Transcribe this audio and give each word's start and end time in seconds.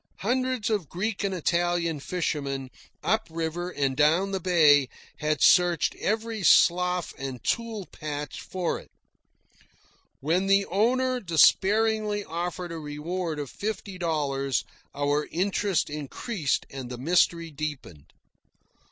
Hundreds 0.21 0.71
of 0.71 0.89
Greek 0.89 1.23
and 1.23 1.31
Italian 1.31 1.99
fishermen, 1.99 2.71
up 3.03 3.27
river 3.29 3.69
and 3.69 3.95
down 3.95 4.31
bay, 4.39 4.89
had 5.17 5.43
searched 5.43 5.93
every 5.97 6.41
slough 6.41 7.13
and 7.19 7.43
tule 7.43 7.85
patch 7.85 8.41
for 8.41 8.79
it. 8.79 8.89
When 10.19 10.47
the 10.47 10.65
owner 10.65 11.19
despairingly 11.19 12.23
offered 12.25 12.71
a 12.71 12.79
reward 12.79 13.37
of 13.37 13.51
fifty 13.51 13.99
dollars, 13.99 14.63
our 14.95 15.27
interest 15.29 15.87
increased 15.87 16.65
and 16.71 16.89
the 16.89 16.97
mystery 16.97 17.51
deepened. 17.51 18.11